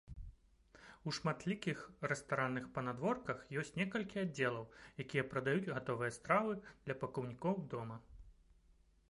У 1.09 1.11
шматлікіх 1.17 1.83
рэстаранных 2.11 2.65
панадворках 2.77 3.43
ёсць 3.63 3.73
некалькі 3.81 4.23
аддзелаў, 4.23 4.65
якія 5.05 5.27
прадаюць 5.35 5.69
гатовыя 5.77 6.11
стравы 6.19 6.59
для 6.83 6.99
пакупнікоў 7.05 7.63
дома. 7.77 8.03